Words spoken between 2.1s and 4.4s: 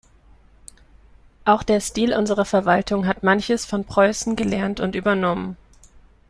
unserer Verwaltung hat manches von Preußen